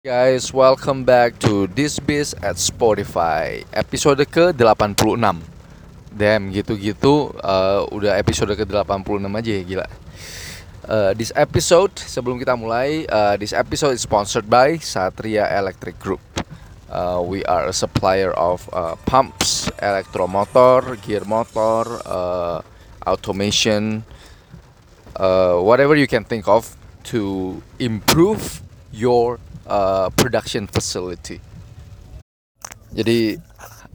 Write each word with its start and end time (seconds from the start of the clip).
Guys, 0.00 0.48
welcome 0.56 1.04
back 1.04 1.36
to 1.44 1.68
This 1.68 2.00
Biz 2.00 2.32
at 2.40 2.56
Spotify 2.56 3.68
Episode 3.68 4.24
ke-86. 4.24 5.04
Damn, 6.16 6.48
gitu-gitu 6.48 7.36
uh, 7.44 7.84
Udah 7.92 8.16
episode 8.16 8.48
ke-86 8.56 8.96
aja 9.28 9.52
ya, 9.52 9.60
gila. 9.60 9.86
Uh, 10.88 11.12
This 11.12 11.36
episode, 11.36 11.92
sebelum 12.00 12.40
kita 12.40 12.56
mulai 12.56 13.04
uh, 13.12 13.36
This 13.36 13.52
episode 13.52 13.92
is 13.92 14.00
sponsored 14.00 14.48
by 14.48 14.80
Satria 14.80 15.44
Electric 15.52 16.00
Group. 16.00 16.24
Uh, 16.88 17.20
We 17.20 17.44
are 17.44 17.68
a 17.68 17.76
supplier 17.76 18.32
of 18.32 18.72
uh, 18.72 18.96
pumps, 19.04 19.68
elektromotor, 19.84 20.96
gear 21.04 21.28
motor, 21.28 22.00
uh, 22.08 22.64
automation 23.04 24.08
uh, 25.20 25.60
Whatever 25.60 25.92
you 25.92 26.08
can 26.08 26.24
think 26.24 26.48
of 26.48 26.72
to 27.12 27.60
improve 27.76 28.64
your 28.96 29.36
uh, 29.70 30.10
production 30.18 30.66
facility. 30.66 31.38
Jadi 32.90 33.38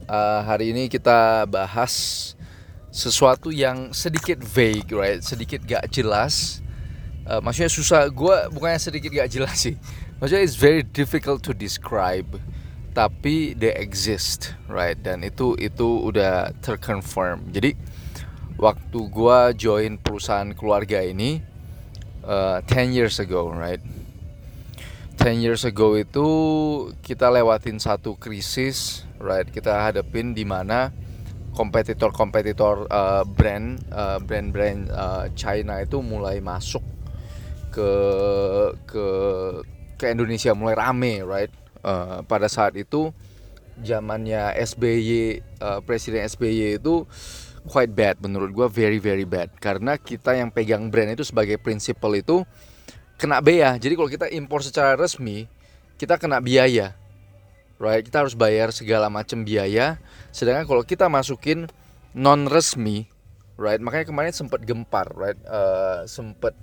uh, 0.08 0.40
hari 0.48 0.72
ini 0.72 0.88
kita 0.88 1.44
bahas 1.52 2.34
sesuatu 2.96 3.52
yang 3.52 3.92
sedikit 3.92 4.40
vague, 4.40 4.88
right? 4.96 5.20
Sedikit 5.20 5.68
gak 5.68 5.92
jelas. 5.92 6.64
Uh, 7.28 7.44
maksudnya 7.44 7.68
susah. 7.68 8.08
Gue 8.08 8.34
bukannya 8.56 8.80
sedikit 8.80 9.12
gak 9.12 9.28
jelas 9.28 9.60
sih. 9.60 9.76
Maksudnya 10.24 10.48
it's 10.48 10.56
very 10.56 10.80
difficult 10.80 11.44
to 11.44 11.52
describe. 11.52 12.40
Tapi 12.96 13.52
they 13.60 13.76
exist, 13.76 14.56
right? 14.72 14.96
Dan 14.96 15.28
itu 15.28 15.60
itu 15.60 16.08
udah 16.08 16.56
terconfirm. 16.64 17.52
Jadi 17.52 17.76
waktu 18.56 19.00
gue 19.12 19.40
join 19.60 20.00
perusahaan 20.00 20.48
keluarga 20.56 21.04
ini 21.04 21.44
uh, 22.24 22.64
10 22.64 22.96
years 22.96 23.20
ago, 23.20 23.52
right? 23.52 23.84
10 25.16 25.42
years 25.42 25.64
ago 25.64 25.96
itu 25.96 26.28
kita 27.02 27.32
lewatin 27.32 27.80
satu 27.80 28.20
krisis, 28.20 29.08
right? 29.18 29.48
Kita 29.48 29.88
hadapin 29.88 30.36
di 30.36 30.44
mana 30.44 30.92
kompetitor-kompetitor 31.56 32.92
uh, 32.92 33.24
brand 33.24 33.80
uh, 33.90 34.20
brand-brand 34.20 34.92
uh, 34.92 35.26
China 35.34 35.80
itu 35.80 36.04
mulai 36.04 36.44
masuk 36.44 36.84
ke 37.72 37.92
ke 38.84 39.08
ke 39.96 40.06
Indonesia 40.12 40.52
mulai 40.52 40.76
rame, 40.76 41.24
right? 41.24 41.52
Uh, 41.80 42.20
pada 42.28 42.52
saat 42.52 42.76
itu 42.76 43.16
zamannya 43.84 44.56
SBY 44.56 45.44
uh, 45.64 45.80
Presiden 45.84 46.28
SBY 46.28 46.80
itu 46.80 47.04
quite 47.66 47.92
bad 47.92 48.22
menurut 48.22 48.54
gua 48.54 48.68
very 48.70 49.02
very 49.02 49.26
bad 49.26 49.52
karena 49.58 49.98
kita 49.98 50.38
yang 50.38 50.54
pegang 50.54 50.88
brand 50.94 51.12
itu 51.18 51.26
sebagai 51.26 51.58
prinsipal 51.60 52.14
itu 52.16 52.46
kena 53.16 53.40
bea. 53.40 53.76
Jadi 53.80 53.94
kalau 53.96 54.10
kita 54.12 54.28
impor 54.32 54.64
secara 54.64 54.96
resmi, 54.96 55.48
kita 55.96 56.20
kena 56.20 56.40
biaya. 56.44 56.96
Right? 57.76 58.04
Kita 58.08 58.24
harus 58.24 58.36
bayar 58.36 58.72
segala 58.72 59.12
macam 59.12 59.44
biaya. 59.44 60.00
Sedangkan 60.32 60.64
kalau 60.64 60.84
kita 60.88 61.12
masukin 61.12 61.68
non 62.16 62.48
resmi, 62.48 63.12
right? 63.60 63.80
Makanya 63.84 64.08
kemarin 64.08 64.32
sempat 64.32 64.64
gempar, 64.64 65.12
right? 65.16 65.40
Uh, 65.44 66.08
sempat 66.08 66.56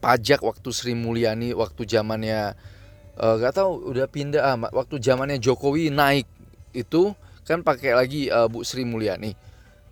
pajak 0.00 0.40
waktu 0.40 0.68
Sri 0.72 0.94
Mulyani 0.96 1.52
waktu 1.52 1.84
zamannya 1.84 2.54
uh, 3.18 3.34
gak 3.36 3.58
tahu 3.58 3.90
udah 3.90 4.06
pindah 4.06 4.42
ah, 4.46 4.56
waktu 4.70 5.02
zamannya 5.02 5.42
Jokowi 5.42 5.90
naik 5.90 6.24
itu 6.70 7.12
kan 7.42 7.66
pakai 7.66 7.98
lagi 7.98 8.32
uh, 8.32 8.46
Bu 8.48 8.64
Sri 8.64 8.88
Mulyani. 8.88 9.34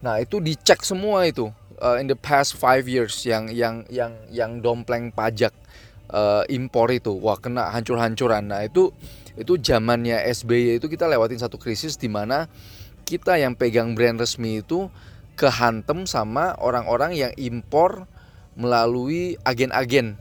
Nah, 0.04 0.20
itu 0.20 0.38
dicek 0.38 0.84
semua 0.84 1.24
itu 1.24 1.48
uh, 1.80 1.96
in 2.00 2.06
the 2.08 2.18
past 2.18 2.56
five 2.56 2.86
years 2.86 3.24
yang 3.24 3.48
yang 3.52 3.84
yang 3.92 4.12
yang 4.32 4.60
dompleng 4.60 5.12
pajak 5.12 5.52
uh, 6.10 6.42
impor 6.48 6.92
itu 6.92 7.12
wah 7.16 7.36
kena 7.38 7.72
hancur-hancuran. 7.72 8.48
Nah 8.50 8.64
itu 8.64 8.92
itu 9.36 9.60
zamannya 9.60 10.24
SBY 10.32 10.80
itu 10.80 10.88
kita 10.88 11.04
lewatin 11.08 11.40
satu 11.40 11.60
krisis 11.60 12.00
di 12.00 12.08
mana 12.08 12.48
kita 13.04 13.36
yang 13.36 13.54
pegang 13.54 13.92
brand 13.92 14.18
resmi 14.18 14.64
itu 14.64 14.88
kehantem 15.36 16.08
sama 16.08 16.56
orang-orang 16.58 17.12
yang 17.12 17.32
impor 17.36 18.08
melalui 18.56 19.36
agen-agen 19.44 20.16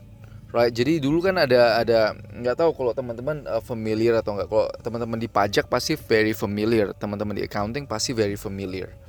right? 0.52 0.72
Jadi 0.72 1.00
dulu 1.00 1.24
kan 1.24 1.36
ada 1.40 1.80
ada 1.80 2.16
nggak 2.16 2.56
tahu 2.56 2.72
kalau 2.76 2.92
teman-teman 2.96 3.44
uh, 3.44 3.60
familiar 3.60 4.20
atau 4.20 4.36
nggak. 4.36 4.48
Kalau 4.48 4.66
teman-teman 4.80 5.18
di 5.20 5.28
pajak 5.28 5.68
pasti 5.68 5.96
very 5.96 6.32
familiar 6.32 6.96
teman-teman 6.96 7.36
di 7.36 7.44
accounting 7.44 7.84
pasti 7.84 8.16
very 8.16 8.40
familiar 8.40 9.05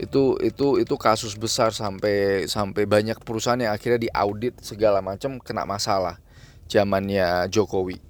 itu 0.00 0.40
itu 0.40 0.80
itu 0.80 0.94
kasus 0.96 1.36
besar 1.36 1.76
sampai 1.76 2.48
sampai 2.48 2.88
banyak 2.88 3.20
perusahaan 3.20 3.60
yang 3.60 3.76
akhirnya 3.76 4.08
diaudit 4.08 4.56
segala 4.64 5.04
macam 5.04 5.36
kena 5.36 5.68
masalah 5.68 6.16
zamannya 6.64 7.52
Jokowi 7.52 8.00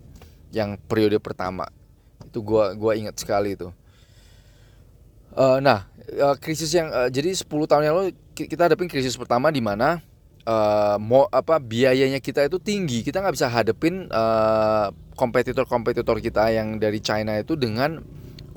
yang 0.54 0.78
periode 0.86 1.18
pertama. 1.18 1.66
Itu 2.22 2.46
gua 2.46 2.78
gua 2.78 2.94
ingat 2.94 3.18
sekali 3.18 3.58
itu. 3.58 3.74
Uh, 5.34 5.58
nah 5.58 5.90
uh, 6.18 6.34
krisis 6.38 6.70
yang 6.74 6.90
uh, 6.90 7.06
jadi 7.06 7.34
10 7.34 7.46
tahun 7.46 7.82
yang 7.86 7.94
lalu 7.94 8.10
kita 8.34 8.66
hadapin 8.66 8.90
krisis 8.90 9.14
pertama 9.14 9.46
di 9.54 9.62
mana 9.62 10.02
uh, 10.42 10.98
mau 10.98 11.30
apa 11.30 11.58
biayanya 11.58 12.22
kita 12.22 12.46
itu 12.46 12.62
tinggi. 12.62 13.02
Kita 13.02 13.18
nggak 13.18 13.34
bisa 13.34 13.50
hadapin 13.50 14.06
kompetitor 15.18 15.66
kompetitor 15.66 15.66
kompetitor 15.66 16.16
kita 16.22 16.54
yang 16.54 16.78
dari 16.78 17.02
China 17.02 17.34
itu 17.34 17.58
dengan 17.58 17.98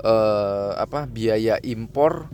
uh, 0.04 0.70
apa 0.78 1.10
biaya 1.10 1.58
impor 1.66 2.30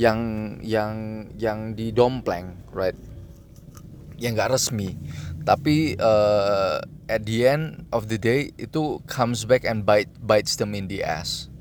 yang 0.00 0.20
yang 0.64 1.28
yang 1.36 1.76
didompleng, 1.76 2.56
right? 2.72 2.96
Yang 4.16 4.32
nggak 4.32 4.50
resmi. 4.56 4.96
Tapi 5.44 6.00
uh, 6.00 6.80
at 7.04 7.28
the 7.28 7.44
end 7.44 7.84
of 7.92 8.08
the 8.08 8.16
day 8.16 8.48
itu 8.56 9.04
comes 9.04 9.44
back 9.44 9.68
and 9.68 9.84
bite 9.84 10.08
bites 10.24 10.56
them 10.56 10.72
in 10.72 10.88
the 10.88 11.04
ass. 11.04 11.52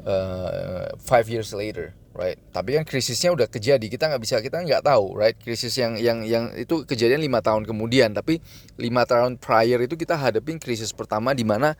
Uh, 0.00 0.94
five 1.02 1.26
years 1.26 1.50
later, 1.50 1.92
right? 2.14 2.38
Tapi 2.54 2.78
kan 2.78 2.86
krisisnya 2.86 3.34
udah 3.34 3.50
kejadi, 3.50 3.84
kita 3.84 4.08
nggak 4.08 4.22
bisa, 4.22 4.40
kita 4.40 4.62
nggak 4.62 4.86
tahu, 4.86 5.12
right? 5.18 5.36
Krisis 5.36 5.74
yang 5.76 5.98
yang 5.98 6.24
yang 6.24 6.54
itu 6.56 6.86
kejadian 6.86 7.20
lima 7.20 7.42
tahun 7.44 7.66
kemudian, 7.68 8.14
tapi 8.16 8.40
lima 8.80 9.04
tahun 9.04 9.36
prior 9.36 9.76
itu 9.82 9.98
kita 10.00 10.16
hadapin 10.16 10.56
krisis 10.56 10.94
pertama 10.96 11.36
di 11.36 11.44
mana 11.44 11.76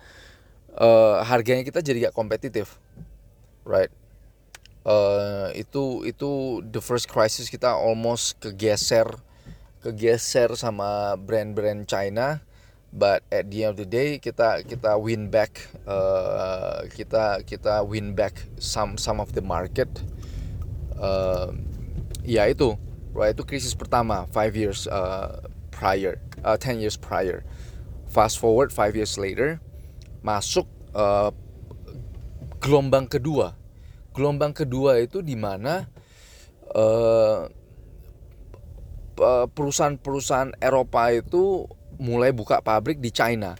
uh, 0.76 1.24
harganya 1.24 1.64
kita 1.64 1.80
jadi 1.80 2.12
gak 2.12 2.14
kompetitif, 2.18 2.76
right? 3.64 3.88
Uh, 4.84 5.52
itu 5.56 6.06
itu 6.08 6.60
the 6.64 6.80
first 6.80 7.08
crisis 7.08 7.52
kita 7.52 7.72
almost 7.72 8.40
kegeser 8.40 9.20
kegeser 9.80 10.52
sama 10.56 11.16
brand-brand 11.16 11.88
China. 11.88 12.44
But 12.90 13.22
at 13.30 13.54
the 13.54 13.62
end 13.62 13.78
of 13.78 13.78
the 13.78 13.86
day 13.86 14.18
kita 14.18 14.66
kita 14.66 14.98
win 14.98 15.30
back 15.30 15.62
uh, 15.86 16.90
kita 16.90 17.46
kita 17.46 17.86
win 17.86 18.18
back 18.18 18.50
some 18.58 18.98
some 18.98 19.22
of 19.22 19.30
the 19.38 19.44
market. 19.46 19.86
Uh, 20.98 21.54
ya 22.26 22.50
itu 22.50 22.74
right? 23.14 23.30
Itu 23.30 23.46
krisis 23.46 23.78
pertama 23.78 24.26
five 24.34 24.58
years 24.58 24.90
uh, 24.90 25.46
prior 25.70 26.18
uh, 26.42 26.58
ten 26.58 26.82
years 26.82 26.98
prior. 26.98 27.46
Fast 28.10 28.42
forward 28.42 28.74
five 28.74 28.98
years 28.98 29.14
later 29.14 29.62
masuk 30.26 30.66
uh, 30.90 31.30
gelombang 32.58 33.06
kedua 33.06 33.59
gelombang 34.20 34.52
kedua 34.52 35.00
itu 35.00 35.24
di 35.24 35.32
mana 35.32 35.88
uh, 36.76 37.48
perusahaan-perusahaan 39.56 40.52
Eropa 40.60 41.12
itu 41.12 41.64
mulai 41.96 42.32
buka 42.36 42.60
pabrik 42.60 43.00
di 43.00 43.08
China. 43.08 43.56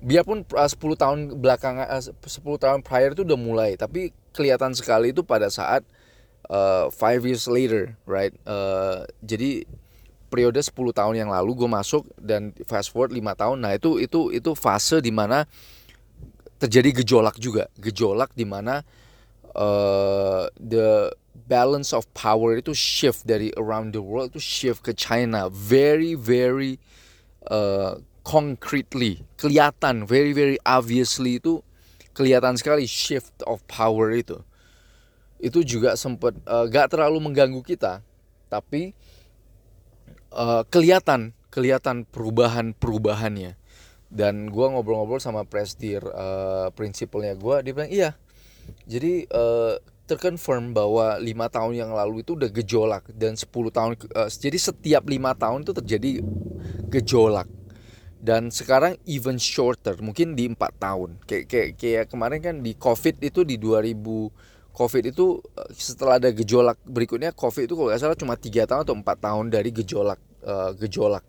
Biarpun 0.00 0.48
uh, 0.48 0.68
10 0.68 0.96
tahun 0.96 1.18
belakangan 1.36 1.88
uh, 1.88 2.00
10 2.00 2.64
tahun 2.64 2.80
prior 2.80 3.12
itu 3.12 3.28
udah 3.28 3.40
mulai, 3.40 3.76
tapi 3.76 4.16
kelihatan 4.32 4.72
sekali 4.72 5.12
itu 5.12 5.20
pada 5.20 5.52
saat 5.52 5.84
uh, 6.48 6.88
five 6.92 7.24
years 7.24 7.44
later, 7.50 7.96
right? 8.08 8.32
Uh, 8.48 9.04
jadi 9.20 9.68
periode 10.28 10.60
10 10.60 10.76
tahun 10.92 11.14
yang 11.16 11.30
lalu 11.32 11.64
gue 11.64 11.70
masuk 11.72 12.04
dan 12.20 12.52
fast 12.68 12.92
forward 12.92 13.10
5 13.10 13.40
tahun. 13.40 13.56
Nah, 13.64 13.72
itu 13.74 13.98
itu 13.98 14.30
itu 14.30 14.50
fase 14.52 15.00
di 15.00 15.10
mana 15.10 15.48
terjadi 16.60 17.02
gejolak 17.02 17.40
juga, 17.40 17.66
gejolak 17.80 18.30
di 18.36 18.44
mana 18.44 18.84
uh, 19.54 20.50
the 20.58 21.12
balance 21.48 21.96
of 21.96 22.04
power 22.12 22.60
itu 22.60 22.76
shift 22.76 23.24
dari 23.24 23.54
around 23.56 23.96
the 23.96 24.02
world 24.02 24.36
itu 24.36 24.42
shift 24.42 24.84
ke 24.84 24.92
China 24.92 25.48
very 25.48 26.12
very 26.12 26.76
uh, 27.48 28.00
concretely. 28.26 29.24
Kelihatan 29.40 30.04
very 30.04 30.36
very 30.36 30.60
obviously 30.66 31.40
itu 31.40 31.64
kelihatan 32.12 32.58
sekali 32.58 32.84
shift 32.84 33.32
of 33.48 33.64
power 33.70 34.12
itu. 34.12 34.42
Itu 35.38 35.62
juga 35.62 35.94
sempat 35.94 36.34
uh, 36.44 36.66
gak 36.66 36.92
terlalu 36.92 37.22
mengganggu 37.22 37.62
kita 37.62 38.02
tapi 38.48 38.96
uh, 40.32 40.64
kelihatan 40.68 41.36
kelihatan 41.48 42.04
perubahan 42.08 42.76
perubahannya 42.76 43.56
dan 44.08 44.48
gue 44.48 44.66
ngobrol-ngobrol 44.72 45.20
sama 45.20 45.44
prestir 45.44 46.00
uh, 46.00 46.72
prinsipalnya 46.72 47.36
gue 47.36 47.56
dia 47.60 47.72
bilang 47.76 47.92
iya 47.92 48.10
jadi 48.88 49.28
uh, 49.28 49.76
terkonfirm 50.08 50.72
bahwa 50.72 51.20
lima 51.20 51.52
tahun 51.52 51.76
yang 51.76 51.92
lalu 51.92 52.24
itu 52.24 52.32
udah 52.32 52.48
gejolak 52.48 53.04
dan 53.12 53.36
10 53.36 53.52
tahun 53.68 53.92
uh, 54.16 54.32
jadi 54.32 54.56
setiap 54.56 55.04
lima 55.04 55.36
tahun 55.36 55.68
itu 55.68 55.76
terjadi 55.76 56.10
gejolak. 56.88 57.46
Dan 58.18 58.50
sekarang 58.50 58.98
even 59.06 59.38
shorter 59.38 59.94
mungkin 60.02 60.34
di 60.34 60.48
empat 60.50 60.74
tahun. 60.80 61.22
Kayak 61.28 61.44
kayak 61.46 61.68
kayak 61.78 62.04
kemarin 62.10 62.40
kan 62.42 62.56
di 62.64 62.74
covid 62.74 63.20
itu 63.22 63.46
di 63.46 63.60
2000 63.60 63.94
covid 64.74 65.04
itu 65.14 65.38
eh, 65.54 65.70
setelah 65.76 66.18
ada 66.18 66.30
gejolak 66.34 66.82
berikutnya 66.82 67.30
covid 67.30 67.70
itu 67.70 67.78
kalau 67.78 67.90
nggak 67.92 68.00
salah 68.02 68.18
cuma 68.18 68.34
tiga 68.34 68.66
tahun 68.66 68.82
atau 68.88 68.96
empat 68.98 69.18
tahun 69.22 69.46
dari 69.52 69.70
gejolak 69.70 70.18
uh, 70.48 70.72
gejolak. 70.74 71.22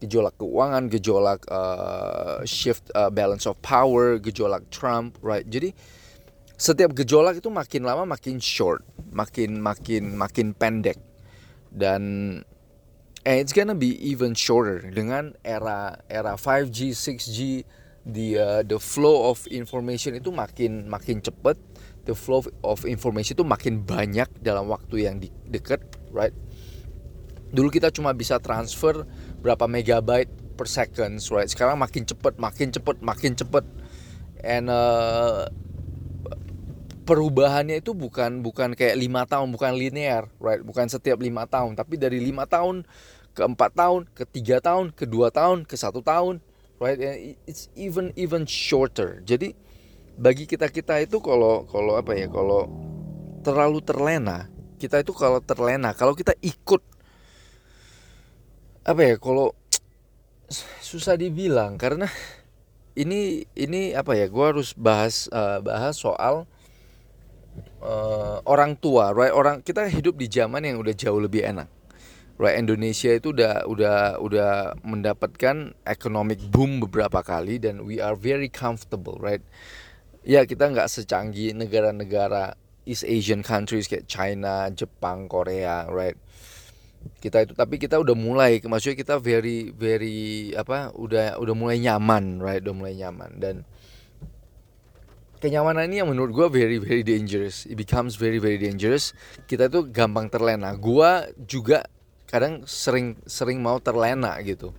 Gejolak 0.00 0.38
keuangan 0.40 0.88
gejolak 0.88 1.40
uh, 1.50 2.40
shift 2.48 2.88
uh, 2.94 3.10
balance 3.12 3.44
of 3.44 3.58
power 3.60 4.16
gejolak 4.22 4.64
Trump 4.72 5.18
right? 5.20 5.44
Jadi 5.44 5.74
setiap 6.56 6.96
gejolak 6.96 7.40
itu 7.40 7.52
makin 7.52 7.84
lama 7.84 8.08
makin 8.08 8.40
short 8.40 8.80
makin 9.12 9.60
makin 9.60 10.16
makin 10.16 10.56
pendek 10.56 10.96
dan 11.68 12.40
and 13.26 13.42
it's 13.42 13.52
gonna 13.52 13.74
be 13.74 13.98
even 13.98 14.38
shorter 14.38 14.78
dengan 14.86 15.34
era 15.42 15.98
era 16.06 16.38
5G, 16.38 16.94
6G, 16.94 17.66
the 18.06 18.28
uh, 18.38 18.62
the 18.62 18.78
flow 18.78 19.34
of 19.34 19.42
information 19.50 20.14
itu 20.14 20.30
makin 20.30 20.86
makin 20.86 21.18
cepat, 21.18 21.58
the 22.06 22.14
flow 22.14 22.46
of 22.62 22.86
information 22.86 23.34
itu 23.34 23.42
makin 23.42 23.82
banyak 23.82 24.30
dalam 24.38 24.70
waktu 24.70 25.10
yang 25.10 25.18
di, 25.18 25.34
dekat, 25.50 25.82
right? 26.14 26.32
Dulu 27.50 27.66
kita 27.66 27.90
cuma 27.90 28.14
bisa 28.14 28.38
transfer 28.38 29.02
berapa 29.42 29.66
megabyte 29.66 30.30
per 30.54 30.70
second, 30.70 31.18
right? 31.34 31.50
Sekarang 31.50 31.82
makin 31.82 32.06
cepat, 32.06 32.38
makin 32.38 32.70
cepat, 32.70 33.02
makin 33.02 33.34
cepat, 33.34 33.66
and 34.46 34.70
uh, 34.70 35.50
perubahannya 37.06 37.78
itu 37.78 37.94
bukan 37.94 38.42
bukan 38.42 38.74
kayak 38.74 38.98
lima 38.98 39.22
tahun, 39.24 39.54
bukan 39.54 39.78
linear, 39.78 40.26
right? 40.42 40.60
Bukan 40.60 40.90
setiap 40.90 41.22
lima 41.22 41.46
tahun, 41.46 41.78
tapi 41.78 41.94
dari 41.94 42.18
lima 42.18 42.44
tahun 42.44 42.82
ke 43.32 43.42
empat 43.46 43.70
tahun, 43.78 44.10
ke 44.10 44.26
tiga 44.26 44.58
tahun, 44.58 44.90
ke 44.90 45.06
dua 45.06 45.30
tahun, 45.30 45.62
ke 45.62 45.78
satu 45.78 46.02
tahun, 46.02 46.42
right? 46.82 46.98
It's 47.46 47.70
even 47.78 48.10
even 48.18 48.44
shorter. 48.44 49.22
Jadi 49.22 49.54
bagi 50.18 50.50
kita 50.50 50.66
kita 50.66 50.98
itu 50.98 51.22
kalau 51.22 51.62
kalau 51.70 51.94
apa 51.94 52.18
ya 52.18 52.26
kalau 52.26 52.66
terlalu 53.46 53.78
terlena, 53.86 54.50
kita 54.82 54.98
itu 55.00 55.14
kalau 55.14 55.38
terlena, 55.38 55.94
kalau 55.94 56.18
kita 56.18 56.34
ikut 56.42 56.82
apa 58.86 59.00
ya 59.02 59.14
kalau 59.18 59.54
susah 60.82 61.18
dibilang 61.18 61.74
karena 61.74 62.06
ini 62.94 63.44
ini 63.58 63.92
apa 63.98 64.14
ya 64.14 64.30
gue 64.30 64.46
harus 64.46 64.72
bahas 64.78 65.26
uh, 65.34 65.58
bahas 65.58 65.98
soal 65.98 66.46
uh, 67.82 68.38
orang 68.46 68.76
tua 68.78 69.12
right? 69.12 69.32
Orang 69.32 69.62
kita 69.62 69.86
hidup 69.86 70.18
di 70.18 70.26
zaman 70.26 70.64
yang 70.64 70.80
udah 70.80 70.94
jauh 70.94 71.20
lebih 71.20 71.44
enak. 71.46 71.68
Right? 72.36 72.60
Indonesia 72.60 73.16
itu 73.16 73.32
udah 73.32 73.64
udah 73.64 74.20
udah 74.20 74.76
mendapatkan 74.84 75.72
economic 75.88 76.36
boom 76.52 76.84
beberapa 76.84 77.24
kali 77.24 77.56
dan 77.56 77.88
we 77.88 77.96
are 77.96 78.12
very 78.12 78.52
comfortable 78.52 79.16
right? 79.16 79.40
Ya 80.26 80.44
kita 80.44 80.68
nggak 80.68 80.90
secanggih 80.90 81.56
negara-negara 81.56 82.58
East 82.84 83.08
Asian 83.08 83.40
countries 83.40 83.88
kayak 83.88 84.04
China 84.04 84.68
Jepang 84.68 85.32
Korea 85.32 85.88
right? 85.88 86.20
Kita 87.22 87.46
itu 87.46 87.56
tapi 87.56 87.80
kita 87.80 87.96
udah 87.96 88.12
mulai 88.12 88.60
maksudnya 88.60 89.00
kita 89.00 89.16
very 89.16 89.72
very 89.72 90.52
apa 90.52 90.92
udah 90.92 91.40
udah 91.40 91.54
mulai 91.56 91.80
nyaman 91.80 92.44
right? 92.44 92.60
Udah 92.60 92.74
mulai 92.76 93.00
nyaman. 93.00 93.40
Dan 93.40 93.64
kenyamanan 95.38 95.86
ini 95.88 96.02
yang 96.02 96.10
menurut 96.10 96.32
gue 96.32 96.46
very 96.48 96.78
very 96.80 97.04
dangerous. 97.04 97.68
It 97.68 97.76
becomes 97.76 98.16
very 98.16 98.40
very 98.40 98.56
dangerous. 98.56 99.12
Kita 99.44 99.68
tuh 99.68 99.88
gampang 99.88 100.32
terlena. 100.32 100.72
Gue 100.76 101.32
juga 101.44 101.86
kadang 102.26 102.66
sering 102.66 103.16
sering 103.24 103.62
mau 103.62 103.78
terlena 103.78 104.34
gitu. 104.42 104.74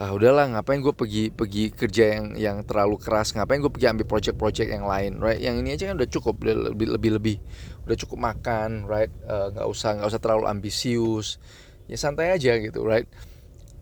Ah 0.00 0.16
udahlah 0.16 0.48
ngapain 0.48 0.80
gue 0.80 0.96
pergi 0.96 1.28
pergi 1.28 1.68
kerja 1.70 2.16
yang 2.16 2.26
yang 2.34 2.56
terlalu 2.64 2.96
keras? 2.96 3.36
Ngapain 3.36 3.60
gue 3.60 3.68
pergi 3.68 3.92
ambil 3.92 4.08
project-project 4.08 4.68
yang 4.72 4.88
lain 4.88 5.20
right? 5.20 5.36
Yang 5.36 5.56
ini 5.60 5.68
aja 5.76 5.84
kan 5.92 5.94
udah 6.00 6.08
cukup 6.08 6.34
lebih 6.40 6.88
lebih 6.96 7.10
lebih 7.20 7.36
udah 7.84 7.96
cukup 8.00 8.18
makan 8.32 8.88
right? 8.88 9.12
Eh, 9.12 9.46
nggak 9.52 9.66
uh, 9.68 9.72
usah 9.72 10.00
nggak 10.00 10.08
usah 10.08 10.20
terlalu 10.20 10.48
ambisius. 10.48 11.36
Ya 11.84 12.00
santai 12.00 12.32
aja 12.32 12.56
gitu 12.56 12.80
right? 12.80 13.04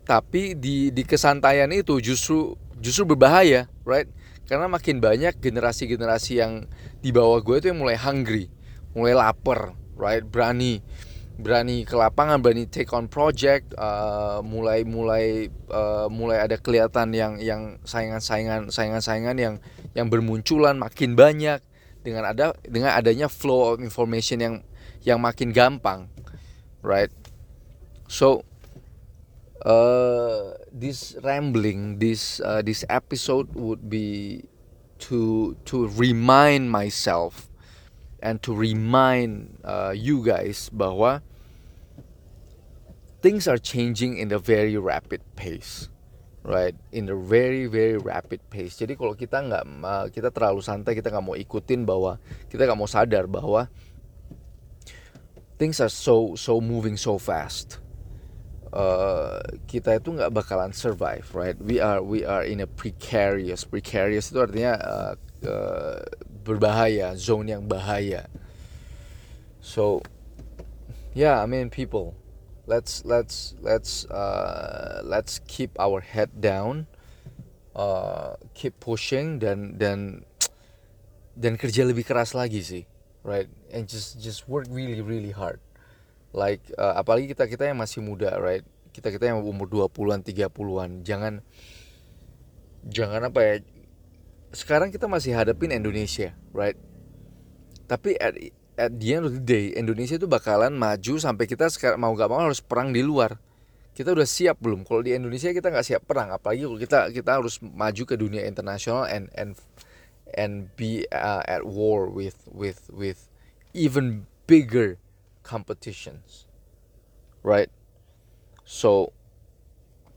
Tapi 0.03 0.59
di 0.59 0.91
di 0.91 1.07
kesantaian 1.07 1.71
itu 1.71 2.03
justru 2.03 2.57
justru 2.83 3.07
berbahaya 3.15 3.71
right 3.87 4.11
karena 4.49 4.65
makin 4.65 4.97
banyak 4.97 5.37
generasi-generasi 5.37 6.41
yang 6.41 6.65
di 6.99 7.13
bawah 7.13 7.39
gue 7.45 7.61
itu 7.61 7.69
yang 7.69 7.79
mulai 7.79 7.95
hungry 7.95 8.49
mulai 8.97 9.13
lapar 9.13 9.77
right 9.93 10.25
berani 10.25 10.81
berani 11.39 11.87
ke 11.87 11.95
lapangan, 11.95 12.43
berani 12.43 12.67
take 12.67 12.91
on 12.91 13.07
project, 13.07 13.71
uh, 13.79 14.43
mulai 14.43 14.83
mulai 14.83 15.47
uh, 15.71 16.11
mulai 16.11 16.43
ada 16.43 16.59
kelihatan 16.59 17.15
yang 17.15 17.39
yang 17.39 17.79
saingan-saingan 17.87 18.67
saingan-saingan 18.67 19.39
yang 19.39 19.55
yang 19.95 20.11
bermunculan 20.11 20.75
makin 20.75 21.15
banyak 21.15 21.63
dengan 22.03 22.27
ada 22.27 22.51
dengan 22.67 22.91
adanya 22.91 23.31
flow 23.31 23.71
of 23.71 23.79
information 23.79 24.43
yang 24.43 24.55
yang 25.07 25.23
makin 25.23 25.55
gampang, 25.55 26.11
right? 26.83 27.09
So 28.11 28.43
uh, 29.65 30.53
this 30.71 31.15
rambling, 31.23 31.99
this 31.99 32.39
uh, 32.39 32.61
this 32.61 32.85
episode 32.89 33.53
would 33.55 33.89
be 33.89 34.43
to 35.09 35.55
to 35.65 35.87
remind 35.95 36.71
myself 36.71 37.49
and 38.19 38.43
to 38.43 38.51
remind 38.53 39.57
uh, 39.63 39.95
you 39.95 40.23
guys 40.23 40.69
bahwa 40.71 41.23
things 43.23 43.47
are 43.47 43.59
changing 43.59 44.17
in 44.17 44.31
a 44.31 44.39
very 44.39 44.75
rapid 44.75 45.23
pace 45.35 45.87
right? 46.43 46.75
In 46.95 47.11
a 47.11 47.17
very 47.19 47.67
very 47.67 47.99
rapid 47.99 48.39
pace. 48.47 48.79
Jadi 48.79 48.95
kalau 48.95 49.13
kita 49.13 49.43
nggak 49.43 49.63
kita 50.15 50.31
terlalu 50.31 50.63
santai 50.63 50.95
kita 50.95 51.11
nggak 51.11 51.25
mau 51.25 51.35
ikutin 51.35 51.83
bahwa 51.83 52.15
kita 52.47 52.63
nggak 52.63 52.79
mau 52.79 52.87
sadar 52.89 53.27
bahwa 53.27 53.67
things 55.59 55.83
are 55.83 55.91
so 55.91 56.33
so 56.39 56.63
moving 56.63 56.95
so 56.95 57.19
fast 57.19 57.83
uh, 58.73 59.39
kita 59.65 59.97
itu 59.97 60.17
nggak 60.17 60.33
bakalan 60.33 60.73
survive 60.73 61.25
right? 61.33 61.57
We 61.57 61.81
are 61.81 62.01
we 62.01 62.25
are 62.25 62.43
in 62.45 62.61
a 62.61 62.69
precarious 62.69 63.65
precarious 63.65 64.29
itu 64.29 64.39
artinya 64.41 64.73
uh, 64.79 65.13
uh, 65.45 66.01
berbahaya 66.45 67.13
zone 67.17 67.53
yang 67.53 67.65
bahaya. 67.65 68.29
So 69.61 70.01
yeah 71.13 71.41
I 71.41 71.45
mean 71.45 71.69
people 71.69 72.13
let's 72.69 73.01
let's 73.05 73.57
let's 73.61 74.05
uh, 74.09 75.01
let's 75.03 75.41
keep 75.49 75.73
our 75.81 76.01
head 76.01 76.41
down 76.41 76.85
uh, 77.75 78.37
keep 78.53 78.77
pushing 78.77 79.41
dan 79.41 79.77
dan 79.81 80.25
dan 81.33 81.57
kerja 81.57 81.87
lebih 81.87 82.05
keras 82.05 82.37
lagi 82.37 82.61
sih 82.61 82.83
right? 83.25 83.49
And 83.73 83.89
just 83.89 84.21
just 84.21 84.45
work 84.45 84.69
really 84.69 85.01
really 85.01 85.33
hard 85.33 85.59
like 86.33 86.61
uh, 86.77 86.97
apalagi 86.97 87.31
kita 87.31 87.49
kita 87.49 87.69
yang 87.69 87.79
masih 87.79 88.03
muda 88.05 88.37
right? 88.37 88.65
Kita 88.89 89.13
kita 89.13 89.29
yang 89.29 89.45
umur 89.45 89.69
20-an 89.69 90.25
30-an 90.25 90.89
jangan 91.05 91.33
jangan 92.89 93.29
apa 93.29 93.39
ya 93.41 93.55
sekarang 94.49 94.89
kita 94.89 95.05
masih 95.05 95.37
hadapin 95.37 95.73
Indonesia 95.73 96.33
right? 96.53 96.77
Tapi 97.89 98.17
at, 98.21 98.37
at 98.77 98.91
the 98.97 99.09
end 99.17 99.25
of 99.25 99.33
the 99.33 99.41
day 99.41 99.73
Indonesia 99.73 100.17
itu 100.17 100.29
bakalan 100.29 100.77
maju 100.77 101.13
sampai 101.17 101.45
kita 101.49 101.69
sekarang 101.69 102.01
mau 102.01 102.13
gak 102.13 102.29
mau 102.29 102.41
harus 102.41 102.61
perang 102.61 102.93
di 102.93 103.01
luar. 103.01 103.41
Kita 103.89 104.15
udah 104.15 104.23
siap 104.23 104.61
belum? 104.63 104.87
Kalau 104.87 105.03
di 105.03 105.11
Indonesia 105.11 105.51
kita 105.51 105.73
nggak 105.73 105.83
siap 105.83 106.07
perang 106.07 106.31
apalagi 106.31 106.63
kalau 106.63 106.79
kita 106.79 106.99
kita 107.11 107.31
harus 107.35 107.59
maju 107.59 108.03
ke 108.07 108.15
dunia 108.15 108.47
internasional 108.47 109.03
and 109.09 109.27
and 109.35 109.59
and 110.37 110.71
be 110.79 111.03
uh, 111.11 111.43
at 111.43 111.65
war 111.65 112.07
with 112.07 112.47
with 112.47 112.87
with 112.93 113.27
even 113.73 114.29
bigger 114.47 115.01
competitions 115.43 116.49
right? 117.43 117.69
So 118.65 119.13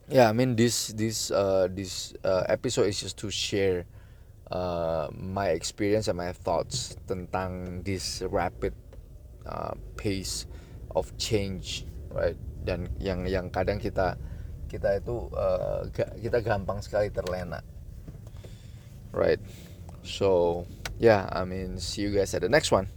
yeah 0.09 0.29
I 0.29 0.33
mean 0.33 0.57
this 0.57 0.93
this 0.93 1.31
uh, 1.31 1.69
this 1.71 2.15
uh, 2.25 2.45
episode 2.49 2.87
is 2.89 3.01
just 3.01 3.17
to 3.25 3.31
share 3.31 3.87
uh, 4.51 5.09
my 5.15 5.57
experience 5.57 6.09
and 6.09 6.19
my 6.19 6.33
thoughts 6.33 6.97
tentang 7.09 7.83
this 7.83 8.23
rapid 8.29 8.75
uh, 9.47 9.73
pace 9.97 10.47
of 10.93 11.09
change 11.17 11.87
right? 12.13 12.37
Dan 12.63 12.87
yang 13.01 13.27
yang 13.27 13.49
kadang 13.51 13.81
kita 13.81 14.15
kita 14.69 15.01
itu 15.01 15.29
uh, 15.37 15.85
kita 15.93 16.41
gampang 16.41 16.81
sekali 16.85 17.09
terlena 17.09 17.65
right? 19.13 19.41
So 20.03 20.65
yeah 20.99 21.31
I 21.33 21.49
mean 21.49 21.81
see 21.81 22.05
you 22.05 22.13
guys 22.13 22.35
at 22.37 22.45
the 22.45 22.53
next 22.53 22.69
one 22.69 22.91